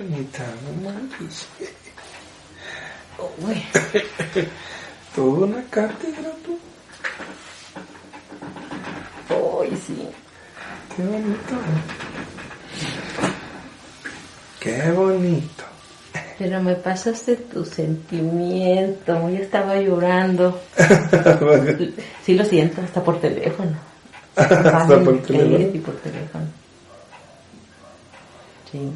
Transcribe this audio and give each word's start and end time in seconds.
Anita, 0.00 0.44
no 0.64 0.90
manches. 0.90 1.46
Uy, 3.42 3.62
Toda 5.14 5.46
una 5.46 5.64
cátedra, 5.70 6.30
tú. 6.44 6.58
uy, 9.34 9.68
sí. 9.86 10.08
Qué 10.94 11.02
bonito. 11.02 11.54
Qué 14.60 14.90
bonito. 14.92 15.64
Pero 16.38 16.62
me 16.62 16.74
pasaste 16.74 17.36
tu 17.36 17.64
sentimiento. 17.64 19.30
Yo 19.30 19.36
estaba 19.38 19.76
llorando. 19.80 20.60
Sí 22.24 22.34
lo 22.34 22.44
siento, 22.44 22.82
hasta 22.82 23.02
por 23.04 23.20
teléfono. 23.20 23.76
Hasta 24.36 24.86
por 25.00 25.22
teléfono. 25.22 25.72
sí, 25.72 25.78
por 25.78 25.94
teléfono. 25.98 26.44
Sí. 28.72 28.90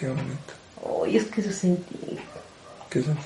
Qué 0.00 0.08
bonito. 0.08 0.54
Uy, 0.82 1.16
es 1.18 1.24
que 1.26 1.42
lo 1.42 1.52
sentí. 1.52 2.18
¿Qué 2.88 3.02
son? 3.02 3.18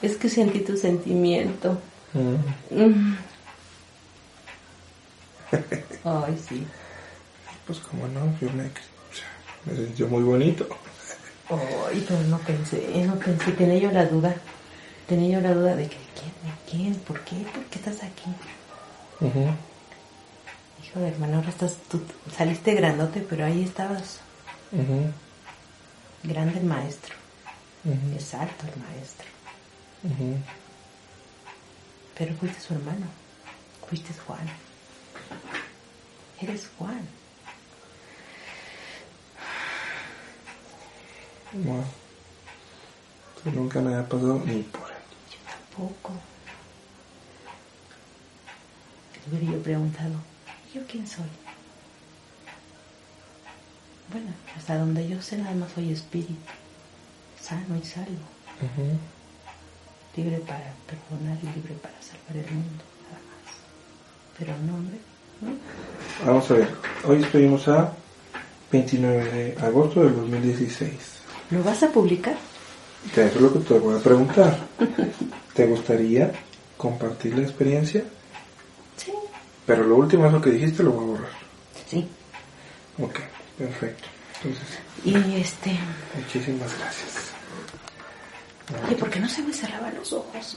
Es 0.00 0.16
que 0.16 0.28
sentí 0.30 0.60
tu 0.60 0.76
sentimiento. 0.76 1.78
Mm, 2.14 2.36
Mm. 2.70 3.16
Ay, 6.04 6.40
sí. 6.48 6.64
Pues 7.66 7.78
como 7.80 8.06
no, 8.08 8.20
yo 8.40 8.48
me, 8.52 8.64
o 8.66 8.70
sea, 9.12 9.26
me 9.66 9.74
sintió 9.76 10.06
muy 10.08 10.22
bonito. 10.22 10.66
Ay, 11.48 12.04
pero 12.08 12.20
no 12.22 12.38
pensé, 12.38 13.04
no 13.04 13.16
pensé. 13.16 13.50
Tenía 13.52 13.78
yo 13.78 13.90
la 13.90 14.06
duda. 14.06 14.34
Tenía 15.08 15.38
yo 15.38 15.40
la 15.40 15.52
duda 15.54 15.74
de 15.74 15.88
que, 15.88 15.96
¿quién? 16.14 16.32
¿De 16.44 16.70
quién? 16.70 16.94
¿Por 17.00 17.20
qué? 17.22 17.34
¿Por 17.52 17.64
qué 17.64 17.78
estás 17.80 17.96
aquí? 18.04 18.30
Ujú. 19.20 19.48
Hijo 20.84 21.00
de 21.00 21.08
hermano, 21.08 21.36
ahora 21.38 21.48
estás, 21.48 21.76
tú 21.90 22.00
saliste 22.36 22.74
grandote, 22.74 23.20
pero 23.28 23.44
ahí 23.44 23.64
estabas. 23.64 24.20
Ujú. 24.72 25.10
Grande 26.22 26.58
el 26.58 26.64
maestro. 26.66 27.14
Ujú. 27.84 28.16
Es 28.16 28.34
alto 28.34 28.66
el 28.66 28.82
maestro. 28.82 29.26
Pero 32.16 32.34
fuiste 32.34 32.60
su 32.60 32.74
hermano. 32.74 33.06
Fuiste 33.88 34.12
Juan. 34.26 34.48
Eres 36.40 36.68
Juan. 36.78 37.06
Bueno, 41.52 41.84
pues 43.42 43.54
nunca 43.54 43.80
me 43.80 43.94
había 43.94 44.08
pasado 44.08 44.40
ni 44.46 44.62
por 44.62 44.84
ahí. 44.84 44.96
Yo 45.30 45.38
tampoco. 45.50 46.12
Le 49.30 49.36
hubiera 49.38 49.56
yo 49.56 49.62
preguntado, 49.62 50.14
¿y 50.70 50.76
yo 50.78 50.86
quién 50.86 51.06
soy? 51.06 51.24
Bueno, 54.12 54.32
hasta 54.56 54.76
donde 54.76 55.08
yo 55.08 55.22
sé 55.22 55.38
nada 55.38 55.54
más 55.54 55.70
soy 55.72 55.92
espíritu, 55.92 56.34
sano 57.40 57.76
y 57.80 57.86
salvo, 57.86 58.08
libre 60.16 60.38
para 60.38 60.72
perdonar 60.86 61.38
y 61.42 61.46
libre 61.56 61.74
para 61.80 61.94
salvar 62.02 62.44
el 62.44 62.52
mundo, 62.52 62.82
nada 63.04 63.20
más. 63.30 63.54
Pero 64.36 64.52
no, 64.66 64.74
hombre, 64.74 64.98
¿no? 65.40 66.26
Vamos 66.26 66.50
a 66.50 66.54
ver, 66.54 66.68
hoy 67.04 67.22
estuvimos 67.22 67.68
a 67.68 67.92
29 68.72 69.24
de 69.32 69.56
agosto 69.64 70.02
del 70.02 70.16
2016. 70.16 70.90
¿Lo 71.50 71.62
vas 71.62 71.82
a 71.82 71.88
publicar? 71.88 72.36
Eso 73.12 73.22
es 73.22 73.40
lo 73.40 73.52
que 73.52 73.60
te 73.60 73.78
voy 73.78 73.96
a 73.96 74.02
preguntar. 74.02 74.58
¿Te 75.54 75.66
gustaría 75.66 76.32
compartir 76.76 77.36
la 77.36 77.42
experiencia? 77.42 78.02
Sí. 78.96 79.12
Pero 79.66 79.84
lo 79.84 79.96
último 79.96 80.26
es 80.26 80.32
lo 80.32 80.40
que 80.40 80.50
dijiste, 80.50 80.82
lo 80.82 80.92
voy 80.92 81.04
a 81.04 81.06
borrar. 81.06 81.30
Sí. 81.88 82.06
Ok, 83.00 83.20
perfecto. 83.64 84.08
Entonces, 84.42 84.78
Y 85.04 85.40
este, 85.40 85.78
muchísimas 86.16 86.78
gracias. 86.78 87.32
oye, 88.86 88.96
¿por 88.96 89.10
qué 89.10 89.20
no 89.20 89.28
se 89.28 89.42
me 89.42 89.52
cerraban 89.52 89.94
los 89.94 90.12
ojos? 90.12 90.56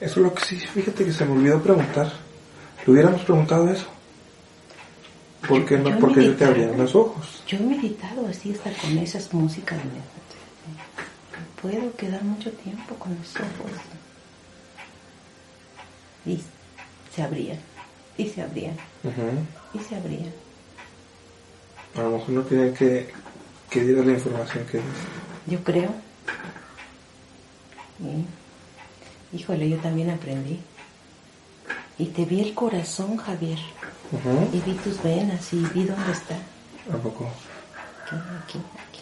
Eso 0.00 0.10
es 0.10 0.16
lo 0.18 0.34
que 0.34 0.44
sí, 0.44 0.56
fíjate 0.58 1.04
que 1.04 1.12
se 1.12 1.24
me 1.24 1.32
olvidó 1.32 1.62
preguntar. 1.62 2.12
Le 2.86 2.92
hubiéramos 2.92 3.22
preguntado 3.22 3.68
eso. 3.70 3.86
¿Por 5.48 5.64
qué 5.64 5.78
no? 5.78 5.90
Yo 5.90 5.98
Porque 5.98 6.24
yo 6.24 6.34
te 6.36 6.44
meditaba. 6.46 6.50
abrían 6.52 6.76
los 6.78 6.94
ojos. 6.94 7.42
Yo 7.46 7.56
he 7.58 7.60
meditado 7.60 8.26
así 8.28 8.52
hasta 8.52 8.70
con 8.80 8.98
esas 8.98 9.32
músicas. 9.32 9.78
Me 9.84 11.70
puedo 11.70 11.94
quedar 11.96 12.22
mucho 12.24 12.50
tiempo 12.52 12.94
con 12.96 13.14
los 13.16 13.34
ojos. 13.36 13.72
Y 16.26 16.40
se 17.14 17.22
abrían, 17.22 17.58
y 18.18 18.28
se 18.28 18.42
abrían, 18.42 18.76
y 19.74 19.78
se 19.78 19.96
abrían. 19.96 20.32
A 21.96 22.02
lo 22.02 22.10
mejor 22.10 22.28
no 22.30 22.42
tiene 22.42 22.72
que, 22.72 23.08
que 23.70 23.84
diera 23.84 24.04
la 24.04 24.12
información 24.12 24.66
que. 24.66 24.80
Yo 25.46 25.62
creo. 25.62 25.90
Híjole, 29.32 29.68
yo 29.68 29.76
también 29.78 30.10
aprendí. 30.10 30.60
Y 31.98 32.06
te 32.06 32.24
vi 32.24 32.40
el 32.40 32.54
corazón, 32.54 33.16
Javier. 33.16 33.58
Y 34.52 34.60
vi 34.60 34.72
tus 34.74 35.02
venas 35.02 35.52
y 35.52 35.58
vi 35.74 35.84
dónde 35.84 36.12
está. 36.12 36.36
¿A 36.92 36.96
poco? 36.96 37.28
Aquí, 38.04 38.16
aquí, 38.16 38.58
aquí. 38.88 39.00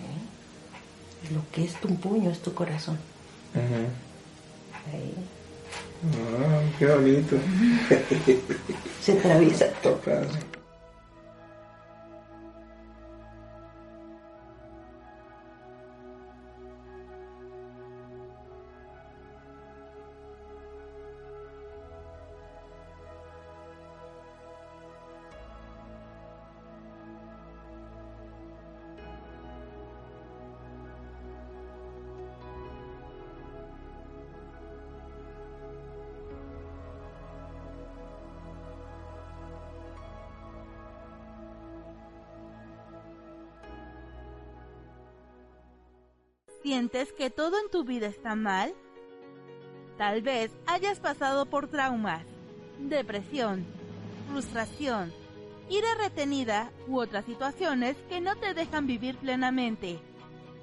¿Eh? 0.00 1.34
Lo 1.34 1.42
que 1.52 1.64
es 1.64 1.74
tu 1.74 1.88
puño 1.96 2.30
es 2.30 2.40
tu 2.40 2.52
corazón. 2.52 2.98
Ujú. 3.54 3.86
Ahí. 4.92 5.14
Ah, 6.12 6.62
qué 6.78 6.86
bonito. 6.86 7.36
Se 9.00 9.12
atraviesa. 9.12 9.66
¿Sientes 46.62 47.12
que 47.14 47.30
todo 47.30 47.58
en 47.58 47.70
tu 47.70 47.84
vida 47.84 48.06
está 48.06 48.34
mal? 48.34 48.74
Tal 49.96 50.20
vez 50.20 50.50
hayas 50.66 51.00
pasado 51.00 51.46
por 51.46 51.68
traumas, 51.68 52.24
depresión, 52.78 53.64
frustración, 54.30 55.10
ira 55.70 55.94
retenida 55.94 56.70
u 56.86 57.00
otras 57.00 57.24
situaciones 57.24 57.96
que 58.10 58.20
no 58.20 58.36
te 58.36 58.52
dejan 58.52 58.86
vivir 58.86 59.16
plenamente. 59.16 60.00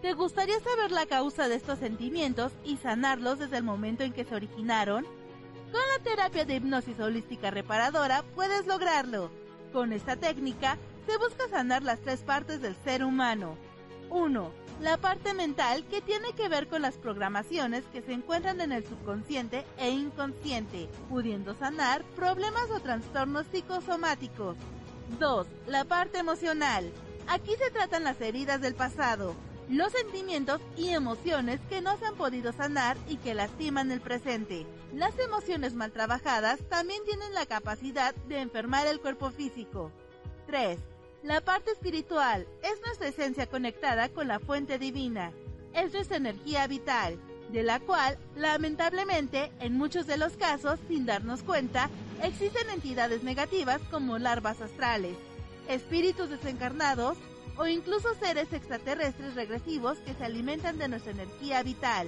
¿Te 0.01 0.13
gustaría 0.13 0.59
saber 0.59 0.91
la 0.91 1.07
causa 1.07 1.47
de 1.47 1.55
estos 1.55 1.79
sentimientos 1.79 2.51
y 2.63 2.77
sanarlos 2.77 3.39
desde 3.39 3.57
el 3.57 3.63
momento 3.63 4.03
en 4.03 4.13
que 4.13 4.25
se 4.25 4.35
originaron? 4.35 5.03
Con 5.03 5.81
la 5.95 6.03
terapia 6.03 6.45
de 6.45 6.57
hipnosis 6.57 6.99
holística 6.99 7.49
reparadora 7.49 8.23
puedes 8.35 8.67
lograrlo. 8.67 9.31
Con 9.73 9.93
esta 9.93 10.15
técnica 10.15 10.77
se 11.07 11.17
busca 11.17 11.49
sanar 11.49 11.81
las 11.81 11.99
tres 12.01 12.21
partes 12.21 12.61
del 12.61 12.75
ser 12.83 13.03
humano. 13.03 13.57
1. 14.11 14.66
La 14.81 14.97
parte 14.97 15.33
mental 15.33 15.83
que 15.85 16.01
tiene 16.01 16.33
que 16.33 16.49
ver 16.49 16.67
con 16.67 16.83
las 16.83 16.95
programaciones 16.95 17.83
que 17.91 18.03
se 18.03 18.13
encuentran 18.13 18.61
en 18.61 18.71
el 18.71 18.85
subconsciente 18.85 19.65
e 19.77 19.89
inconsciente, 19.89 20.87
pudiendo 21.09 21.55
sanar 21.55 22.03
problemas 22.15 22.69
o 22.69 22.79
trastornos 22.79 23.47
psicosomáticos. 23.51 24.55
2. 25.19 25.47
La 25.65 25.83
parte 25.85 26.19
emocional. 26.19 26.91
Aquí 27.27 27.55
se 27.57 27.71
tratan 27.71 28.03
las 28.03 28.21
heridas 28.21 28.61
del 28.61 28.75
pasado, 28.75 29.35
los 29.67 29.91
sentimientos 29.91 30.61
y 30.77 30.89
emociones 30.89 31.59
que 31.69 31.81
no 31.81 31.97
se 31.97 32.05
han 32.05 32.15
podido 32.15 32.53
sanar 32.53 32.97
y 33.09 33.17
que 33.17 33.33
lastiman 33.33 33.91
el 33.91 33.99
presente. 33.99 34.67
Las 34.93 35.17
emociones 35.17 35.73
mal 35.73 35.91
trabajadas 35.91 36.59
también 36.69 37.03
tienen 37.03 37.33
la 37.33 37.47
capacidad 37.47 38.13
de 38.27 38.41
enfermar 38.41 38.85
el 38.85 38.99
cuerpo 38.99 39.31
físico. 39.31 39.91
3. 40.45 40.79
La 41.27 41.41
parte 41.41 41.71
espiritual 41.71 42.47
es 42.63 42.79
nuestra 42.85 43.09
esencia 43.09 43.47
conectada 43.47 44.07
con 44.07 44.29
la 44.29 44.39
fuente 44.39 44.79
divina. 44.79 45.33
Es 45.73 45.91
nuestra 45.91 46.15
energía 46.15 46.65
vital, 46.67 47.19
de 47.51 47.63
la 47.63 47.81
cual, 47.81 48.17
lamentablemente, 48.37 49.51
en 49.59 49.73
muchos 49.73 50.07
de 50.07 50.15
los 50.15 50.37
casos, 50.37 50.79
sin 50.87 51.05
darnos 51.05 51.43
cuenta, 51.43 51.89
existen 52.23 52.69
entidades 52.69 53.23
negativas 53.23 53.81
como 53.91 54.17
larvas 54.17 54.61
astrales, 54.61 55.17
espíritus 55.67 56.29
desencarnados 56.29 57.17
o 57.57 57.67
incluso 57.67 58.15
seres 58.15 58.53
extraterrestres 58.53 59.35
regresivos 59.35 59.97
que 60.05 60.13
se 60.13 60.23
alimentan 60.23 60.77
de 60.77 60.87
nuestra 60.87 61.11
energía 61.11 61.61
vital. 61.61 62.07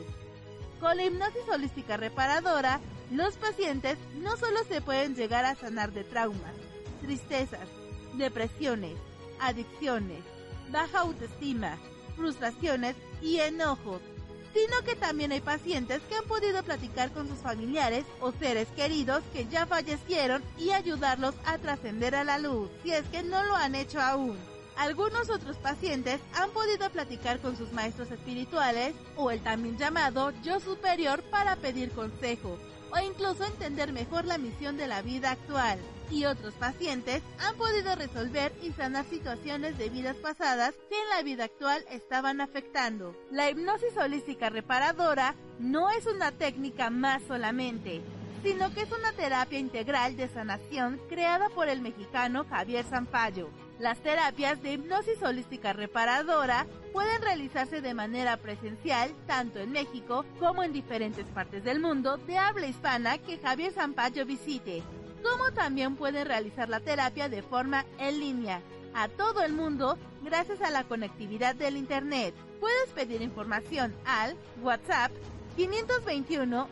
Con 0.80 0.96
la 0.96 1.04
hipnosis 1.04 1.44
holística 1.52 1.98
reparadora, 1.98 2.80
los 3.12 3.36
pacientes 3.36 3.98
no 4.22 4.38
solo 4.38 4.64
se 4.64 4.80
pueden 4.80 5.14
llegar 5.14 5.44
a 5.44 5.56
sanar 5.56 5.92
de 5.92 6.06
traumas, 6.06 6.56
tristezas, 7.02 7.68
depresiones, 8.14 8.96
adicciones, 9.40 10.24
baja 10.72 11.00
autoestima, 11.00 11.78
frustraciones 12.16 12.96
y 13.22 13.40
enojos, 13.40 14.02
sino 14.54 14.82
que 14.84 14.96
también 14.96 15.32
hay 15.32 15.42
pacientes 15.42 16.02
que 16.10 16.16
han 16.16 16.26
podido 16.26 16.64
platicar 16.64 17.12
con 17.12 17.28
sus 17.28 17.40
familiares 17.40 18.06
o 18.20 18.32
seres 18.32 18.68
queridos 18.76 19.22
que 19.34 19.48
ya 19.48 19.66
fallecieron 19.66 20.44
y 20.58 20.72
ayudarlos 20.72 21.36
a 21.46 21.58
trascender 21.58 22.16
a 22.16 22.24
la 22.24 22.40
luz, 22.40 22.70
si 22.84 22.92
es 22.92 23.06
que 23.08 23.24
no 23.24 23.44
lo 23.44 23.56
han 23.56 23.76
hecho 23.76 24.02
aún. 24.02 24.38
Algunos 24.78 25.30
otros 25.30 25.58
pacientes 25.58 26.22
han 26.34 26.52
podido 26.52 26.90
platicar 26.90 27.40
con 27.40 27.58
sus 27.58 27.74
maestros 27.74 28.12
espirituales 28.12 28.96
o 29.18 29.30
el 29.30 29.42
también 29.42 29.78
llamado 29.78 30.32
yo 30.42 30.60
superior 30.60 31.22
para 31.24 31.58
pedir 31.58 31.92
consejo 31.92 32.58
o 32.92 33.00
incluso 33.00 33.46
entender 33.46 33.94
mejor 33.94 34.26
la 34.26 34.38
misión 34.38 34.78
de 34.78 34.88
la 34.88 35.02
vida 35.02 35.32
actual. 35.32 35.80
Y 36.12 36.26
otros 36.26 36.54
pacientes 36.56 37.22
han 37.40 37.56
podido 37.56 37.96
resolver 37.96 38.52
y 38.64 38.72
sanar 38.72 39.06
situaciones 39.06 39.78
de 39.78 39.90
vidas 39.90 40.16
pasadas 40.16 40.74
que 40.90 41.00
en 41.00 41.10
la 41.10 41.22
vida 41.22 41.44
actual 41.46 41.86
estaban 41.92 42.42
afectando. 42.42 43.16
La 43.32 43.50
hipnosis 43.50 43.96
holística 43.96 44.50
reparadora 44.50 45.36
no 45.60 45.92
es 45.92 46.08
una 46.08 46.32
técnica 46.32 46.90
más 46.90 47.22
solamente, 47.28 48.02
sino 48.44 48.74
que 48.74 48.82
es 48.82 48.92
una 48.92 49.12
terapia 49.14 49.60
integral 49.60 50.16
de 50.18 50.30
sanación 50.30 51.00
creada 51.10 51.50
por 51.50 51.68
el 51.68 51.82
mexicano 51.82 52.46
Javier 52.50 52.86
Zampayo. 52.86 53.50
Las 53.80 53.98
terapias 54.00 54.62
de 54.62 54.74
hipnosis 54.74 55.24
holística 55.24 55.72
reparadora 55.72 56.68
pueden 56.92 57.22
realizarse 57.22 57.80
de 57.80 57.94
manera 57.94 58.36
presencial 58.36 59.16
tanto 59.26 59.60
en 59.60 59.72
México 59.72 60.26
como 60.38 60.64
en 60.64 60.74
diferentes 60.74 61.26
partes 61.28 61.64
del 61.64 61.80
mundo. 61.80 62.18
De 62.18 62.38
habla 62.38 62.68
hispana 62.68 63.18
que 63.20 63.38
Javier 63.38 63.72
Zampayo 63.72 64.26
visite, 64.26 64.84
como 65.24 65.54
también 65.54 65.96
pueden 65.96 66.28
realizar 66.28 66.68
la 66.68 66.82
terapia 66.82 67.30
de 67.30 67.42
forma 67.42 67.86
en 68.00 68.20
línea 68.20 68.62
a 68.94 69.08
todo 69.08 69.44
el 69.44 69.54
mundo 69.54 69.98
gracias 70.24 70.62
a 70.62 70.72
la 70.72 70.84
conectividad 70.84 71.56
del 71.56 71.78
Internet. 71.78 72.36
Puedes 72.60 72.90
pedir 72.90 73.22
información 73.22 73.96
al 74.06 74.36
WhatsApp 74.62 75.14
521 75.56 76.68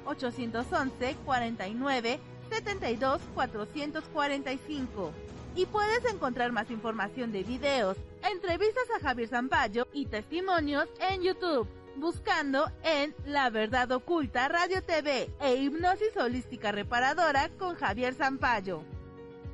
811 5.58 5.58
49 5.58 5.58
72 5.58 5.58
445 5.58 5.60
y 5.60 5.66
puedes 5.66 6.06
encontrar 6.14 6.52
más 6.52 6.70
información 6.70 7.32
de 7.32 7.42
videos, 7.44 7.98
entrevistas 8.24 8.84
a 8.96 9.00
Javier 9.00 9.30
Zampayo 9.30 9.88
y 9.92 10.06
testimonios 10.06 10.88
en 11.10 11.24
YouTube, 11.24 11.68
buscando 11.96 12.72
en 12.84 13.16
La 13.26 13.50
Verdad 13.50 13.92
Oculta 13.92 14.48
Radio 14.50 14.84
TV 14.84 15.32
e 15.40 15.56
Hipnosis 15.56 16.16
Holística 16.16 16.72
Reparadora 16.72 17.50
con 17.58 17.74
Javier 17.76 18.14
Zampayo. 18.14 18.84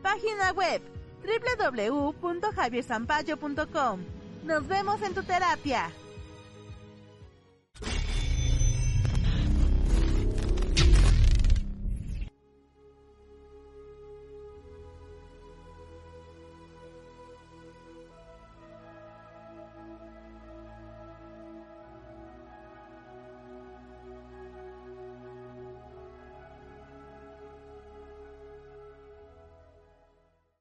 Página 0.01 0.51
web 0.51 0.81
www.javierzampayo.com. 1.23 4.01
Nos 4.43 4.67
vemos 4.67 5.01
en 5.01 5.13
tu 5.13 5.23
terapia. 5.23 5.89